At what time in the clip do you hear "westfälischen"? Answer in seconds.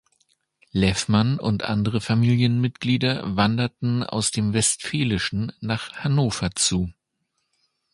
4.51-5.51